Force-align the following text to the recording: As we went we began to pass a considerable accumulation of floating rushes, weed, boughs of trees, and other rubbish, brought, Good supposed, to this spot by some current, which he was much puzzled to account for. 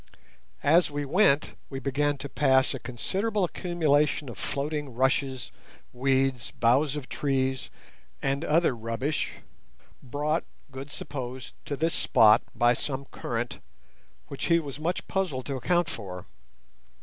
As 0.63 0.89
we 0.89 1.05
went 1.05 1.53
we 1.69 1.77
began 1.79 2.17
to 2.17 2.27
pass 2.27 2.73
a 2.73 2.79
considerable 2.79 3.43
accumulation 3.43 4.29
of 4.29 4.37
floating 4.39 4.95
rushes, 4.95 5.51
weed, 5.93 6.41
boughs 6.59 6.95
of 6.95 7.07
trees, 7.07 7.69
and 8.19 8.43
other 8.43 8.75
rubbish, 8.75 9.33
brought, 10.01 10.43
Good 10.71 10.91
supposed, 10.91 11.53
to 11.65 11.75
this 11.75 11.93
spot 11.93 12.41
by 12.55 12.73
some 12.73 13.05
current, 13.11 13.59
which 14.25 14.45
he 14.45 14.57
was 14.59 14.79
much 14.79 15.07
puzzled 15.07 15.45
to 15.45 15.55
account 15.55 15.87
for. 15.87 16.25